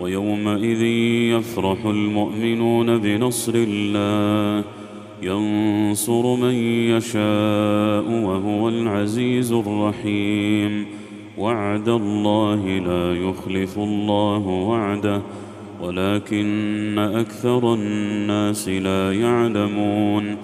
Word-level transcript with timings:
ويومئذ 0.00 0.82
يفرح 1.36 1.84
المؤمنون 1.84 2.98
بنصر 2.98 3.52
الله. 3.54 4.64
ينصر 5.22 6.36
من 6.36 6.54
يشاء 6.94 8.24
وهو 8.24 8.68
العزيز 8.68 9.52
الرحيم. 9.52 10.86
وعد 11.38 11.88
الله 11.88 12.78
لا 12.78 13.28
يخلف 13.28 13.78
الله 13.78 14.46
وعده 14.46 15.22
ولكن 15.82 16.98
أكثر 16.98 17.74
الناس 17.74 18.68
لا 18.68 19.12
يعلمون. 19.12 20.36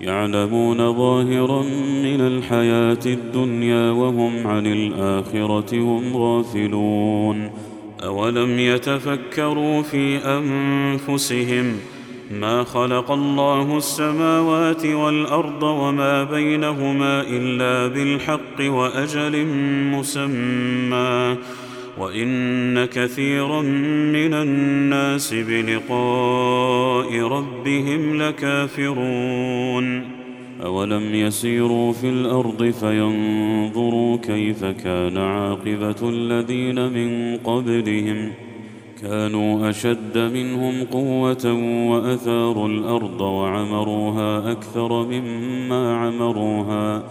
يعلمون 0.00 0.76
ظاهرا 0.76 1.62
من 2.02 2.20
الحياة 2.20 3.06
الدنيا 3.06 3.90
وهم 3.90 4.46
عن 4.46 4.66
الآخرة 4.66 5.78
هم 5.78 6.16
غافلون. 6.16 7.50
اولم 8.06 8.58
يتفكروا 8.58 9.82
في 9.82 10.18
انفسهم 10.18 11.76
ما 12.30 12.64
خلق 12.64 13.10
الله 13.10 13.76
السماوات 13.76 14.86
والارض 14.86 15.62
وما 15.62 16.24
بينهما 16.24 17.20
الا 17.28 17.94
بالحق 17.94 18.60
واجل 18.60 19.46
مسمى 19.92 21.36
وان 21.98 22.84
كثيرا 22.84 23.62
من 24.12 24.34
الناس 24.34 25.34
بلقاء 25.34 27.20
ربهم 27.22 28.22
لكافرون 28.22 30.15
اولم 30.66 31.14
يسيروا 31.14 31.92
في 31.92 32.08
الأرض 32.08 32.64
فينظروا 32.64 34.16
كيف 34.16 34.64
كان 34.64 35.16
عاقبه 35.16 36.08
الذين 36.08 36.92
من 36.92 37.36
قبلهم 37.36 38.32
كانوا 39.02 39.70
اشد 39.70 40.18
منهم 40.18 40.84
قوه 40.84 41.52
واثاروا 41.90 42.68
الأرض 42.68 43.20
وعمروها 43.20 44.52
أكثر 44.52 45.06
مما 45.06 45.96
عمروها 45.96 47.02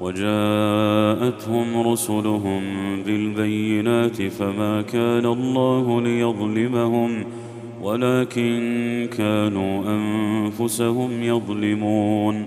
وجاءتهم 0.00 1.88
رسلهم 1.92 2.62
بالبينات 3.06 4.22
فما 4.22 4.82
كان 4.82 5.26
الله 5.26 6.00
ليظلمهم 6.00 7.24
ولكن 7.82 9.08
كانوا 9.16 9.82
انفسهم 9.88 11.22
يظلمون 11.22 12.46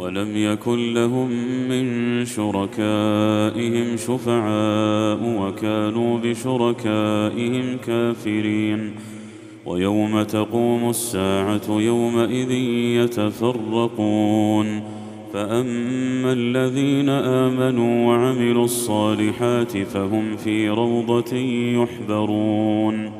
ولم 0.00 0.36
يكن 0.36 0.94
لهم 0.94 1.30
من 1.68 2.24
شركائهم 2.24 3.96
شفعاء 3.96 5.18
وكانوا 5.22 6.18
بشركائهم 6.18 7.76
كافرين. 7.86 8.90
ويوم 9.66 10.22
تقوم 10.22 10.90
الساعة 10.90 11.60
يومئذ 11.68 12.50
يتفرقون. 13.00 14.82
فأما 15.32 16.32
الذين 16.32 17.08
آمنوا 17.08 18.06
وعملوا 18.06 18.64
الصالحات 18.64 19.78
فهم 19.78 20.36
في 20.36 20.68
روضة 20.68 21.36
يحبرون. 21.82 23.19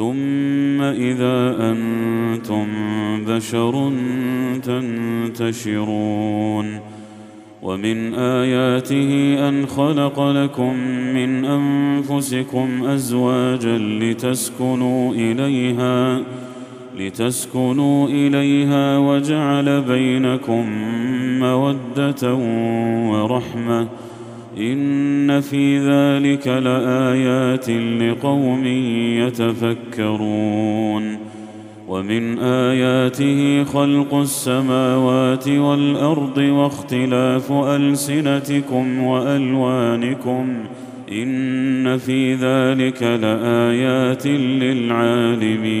ثم 0.00 0.80
إذا 0.82 1.56
أنتم 1.70 2.66
بشر 3.28 3.92
تنتشرون 5.36 6.80
ومن 7.62 8.14
آياته 8.14 9.36
أن 9.48 9.66
خلق 9.66 10.20
لكم 10.30 10.74
من 11.14 11.44
أنفسكم 11.44 12.68
أزواجا 12.84 13.78
لتسكنوا 13.78 15.14
إليها 15.14 16.22
لتسكنوا 16.98 18.08
إليها 18.08 18.98
وجعل 18.98 19.80
بينكم 19.80 20.66
مودة 21.40 22.34
ورحمة 23.10 23.88
إن 24.58 25.40
في 25.40 25.78
ذلك 25.78 26.48
لآيات 26.48 27.70
لقوم 27.70 28.66
يتفكرون 29.26 31.18
ومن 31.88 32.38
آياته 32.38 33.64
خلق 33.64 34.14
السماوات 34.14 35.48
والأرض 35.48 36.38
واختلاف 36.38 37.52
ألسنتكم 37.52 39.02
وألوانكم 39.02 40.54
إن 41.12 41.98
في 41.98 42.34
ذلك 42.34 43.02
لآيات 43.02 44.26
للعالمين 44.62 45.80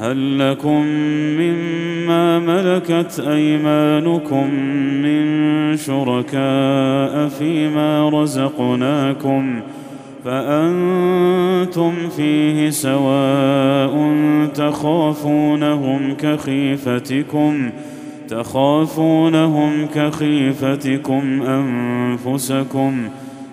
هل 0.00 0.38
لكم 0.38 0.86
مما 1.38 2.38
ملكت 2.38 3.20
أيمانكم 3.28 4.54
من 5.02 5.76
شركاء 5.76 7.28
فيما 7.28 8.08
رزقناكم 8.08 9.60
فأنتم 10.24 11.92
فيه 12.16 12.70
سواء 12.70 13.94
تخافونهم 14.54 16.14
كخيفتكم 16.14 17.70
تخافونهم 18.28 19.86
كخيفتكم 19.94 21.42
أنفسكم 21.42 23.08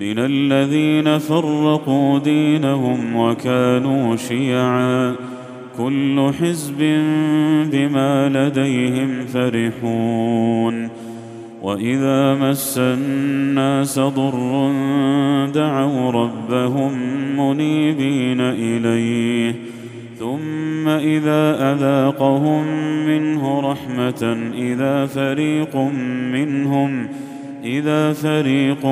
من 0.00 0.18
الذين 0.18 1.18
فرقوا 1.18 2.18
دينهم 2.18 3.16
وكانوا 3.16 4.16
شيعا. 4.16 5.14
كل 5.78 6.30
حزب 6.40 6.78
بما 7.72 8.28
لديهم 8.28 9.26
فرحون. 9.26 10.88
وإذا 11.62 12.34
مس 12.34 12.78
الناس 12.78 13.98
ضر 13.98 14.70
دعوا 15.54 16.10
ربهم 16.10 16.92
منيبين 17.36 18.40
إليه. 18.40 19.54
ثم 20.18 20.88
إذا 20.88 21.72
أذاقهم 21.72 22.64
منه 23.06 23.60
رحمة 23.60 24.50
إذا 24.54 25.06
فريق 25.06 25.76
منهم 26.32 27.08
إذا 27.64 28.12
فريق 28.12 28.86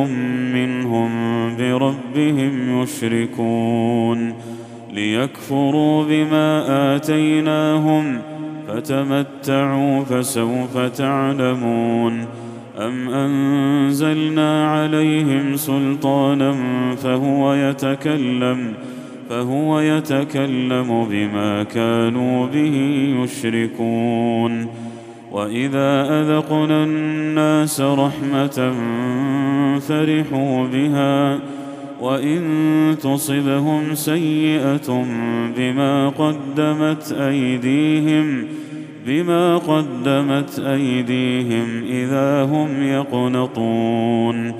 منهم 0.55 1.11
بربهم 1.56 2.82
يشركون 2.82 4.35
ليكفروا 4.93 6.05
بما 6.05 6.97
آتيناهم 6.97 8.19
فتمتعوا 8.69 10.05
فسوف 10.05 10.79
تعلمون 10.79 12.26
أم 12.79 13.09
أنزلنا 13.09 14.71
عليهم 14.71 15.56
سلطانا 15.56 16.56
فهو 16.97 17.55
يتكلم 17.55 18.73
فهو 19.29 19.81
يتكلم 19.81 21.06
بما 21.11 21.62
كانوا 21.62 22.47
به 22.47 22.75
يشركون 23.23 24.69
وإذا 25.32 26.20
أذقنا 26.20 26.84
الناس 26.84 27.80
رحمة 27.80 28.72
فرحوا 29.78 30.66
بها 30.66 31.38
وإن 32.00 32.40
تصبهم 33.02 33.94
سيئة 33.94 35.06
بما 35.56 36.08
قدمت 36.08 37.12
أيديهم 37.12 38.44
بما 39.06 39.56
قدمت 39.56 40.58
أيديهم 40.58 41.82
إذا 41.90 42.42
هم 42.42 42.82
يقنطون 42.82 44.52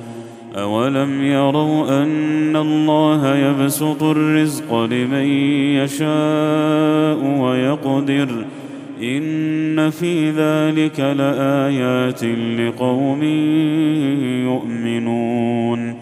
أولم 0.57 1.25
يروا 1.25 2.03
أن 2.03 2.57
الله 2.57 3.37
يبسط 3.37 4.03
الرزق 4.03 4.75
لمن 4.75 5.27
يشاء 5.83 7.41
ويقدر 7.41 8.45
ان 9.03 9.91
في 9.91 10.31
ذلك 10.31 11.01
لايات 11.01 12.25
لقوم 12.61 13.23
يؤمنون 14.45 15.95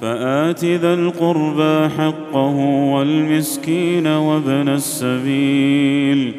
فات 0.00 0.64
ذا 0.64 0.94
القربى 0.94 1.88
حقه 1.88 2.56
والمسكين 2.94 4.06
وابن 4.06 4.68
السبيل 4.68 6.32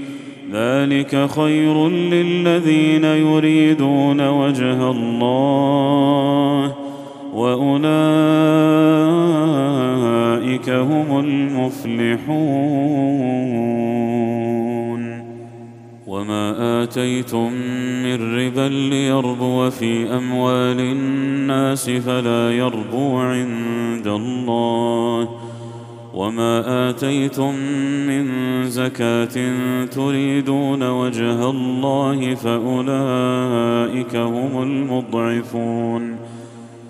ذلك 0.54 1.30
خير 1.30 1.90
للذين 1.90 3.04
يريدون 3.04 4.28
وجه 4.28 4.92
الله 4.92 6.76
واولئك 7.34 8.60
هم 10.70 11.20
المفلحون 11.20 12.90
وما 16.10 16.84
اتيتم 16.84 17.54
من 18.04 18.36
ربا 18.36 18.70
ليربو 18.70 19.70
في 19.70 20.14
اموال 20.14 20.80
الناس 20.80 21.90
فلا 21.90 22.52
يربو 22.52 23.18
عند 23.18 24.08
الله 24.08 25.30
وما 26.14 26.90
اتيتم 26.90 27.56
من 28.08 28.26
زكاه 28.70 29.36
تريدون 29.86 30.90
وجه 30.90 31.50
الله 31.50 32.36
فاولئك 32.36 34.16
هم 34.16 34.62
المضعفون 34.62 36.19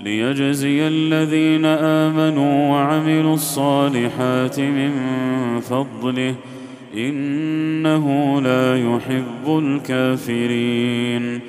ليجزي 0.00 0.88
الذين 0.88 1.64
آمنوا 1.64 2.70
وعملوا 2.70 3.34
الصالحات 3.34 4.60
من 4.60 4.90
فضله 5.60 6.34
إنه 6.96 8.40
لا 8.40 8.76
يحب 8.76 9.58
الكافرين. 9.58 11.40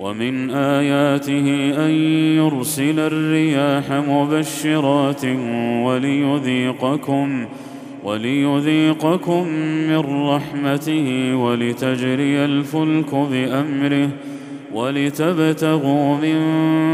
ومن 0.00 0.50
آياته 0.50 1.72
أن 1.86 1.90
يرسل 2.36 2.98
الرياح 2.98 3.92
مبشرات 3.92 5.24
وليذيقكم 5.84 7.46
وليذيقكم 8.04 9.48
من 9.88 10.28
رحمته 10.28 11.34
ولتجري 11.36 12.44
الفلك 12.44 13.14
بأمره 13.14 14.08
ولتبتغوا 14.74 16.16
من 16.16 16.38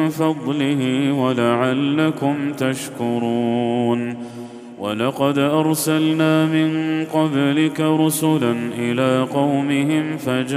فضله 0.08 1.12
ولعلكم 1.12 2.52
تشكرون. 2.52 4.16
ولقد 4.78 5.38
أرسلنا 5.38 6.46
من 6.46 7.04
قبلك 7.04 7.80
رسلا 7.80 8.54
إلى 8.78 9.26
قومهم 9.34 10.16
فجاءوهم 10.16 10.54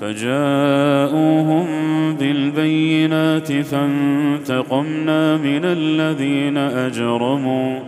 فجاءوهم 0.00 1.66
بالبينات 2.14 3.52
فانتقمنا 3.52 5.36
من 5.36 5.64
الذين 5.64 6.56
أجرموا 6.58 7.80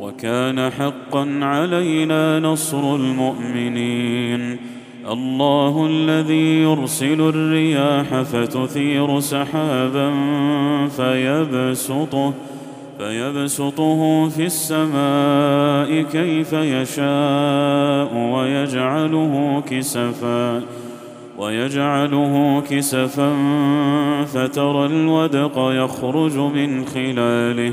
وكان 0.00 0.70
حقا 0.70 1.38
علينا 1.42 2.40
نصر 2.40 2.96
المؤمنين. 2.96 4.58
الله 5.10 5.86
الذي 5.86 6.62
يرسل 6.62 7.20
الرياح 7.20 8.22
فتثير 8.22 9.20
سحابا 9.20 10.10
فيبسطه 10.88 12.32
فيبسطه 12.98 14.28
في 14.28 14.46
السماء 14.46 16.02
كيف 16.02 16.52
يشاء 16.52 18.14
ويجعله 18.14 19.62
كسفا 19.70 20.62
ويجعله 21.38 22.62
كسفا 22.70 23.32
فترى 24.24 24.86
الودق 24.86 25.52
يخرج 25.56 26.36
من 26.36 26.84
خلاله 26.84 27.72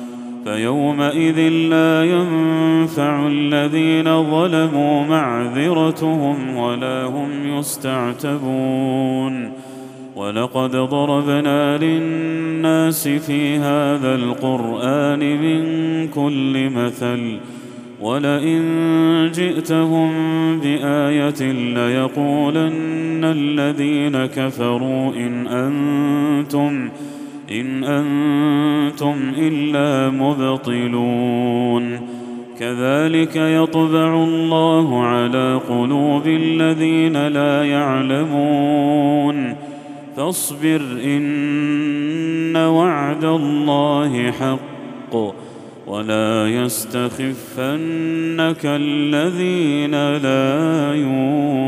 فيومئذ 0.45 1.39
لا 1.49 2.03
ينفع 2.03 3.27
الذين 3.27 4.23
ظلموا 4.23 5.03
معذرتهم 5.05 6.57
ولا 6.57 7.05
هم 7.05 7.57
يستعتبون. 7.57 9.51
ولقد 10.15 10.71
ضربنا 10.71 11.77
للناس 11.77 13.07
في 13.07 13.57
هذا 13.57 14.15
القرآن 14.15 15.19
من 15.19 15.61
كل 16.07 16.69
مثل 16.69 17.37
ولئن 18.01 18.61
جئتهم 19.33 20.11
بآية 20.59 21.51
ليقولن 21.51 23.23
الذين 23.23 24.25
كفروا 24.25 25.13
إن 25.15 25.47
أنتم 25.47 26.89
إن 27.51 27.83
أنتم 27.83 29.15
إلا 29.37 30.09
مبطلون. 30.09 31.99
كذلك 32.59 33.35
يطبع 33.35 34.23
الله 34.23 35.03
على 35.03 35.59
قلوب 35.69 36.27
الذين 36.27 37.27
لا 37.27 37.63
يعلمون. 37.63 39.55
فاصبر 40.17 40.81
إن 41.03 42.55
وعد 42.55 43.23
الله 43.23 44.31
حق 44.31 45.15
ولا 45.87 46.47
يستخفنك 46.47 47.65
الذين 48.65 49.91
لا 50.17 50.95
يؤمنون 50.95 51.61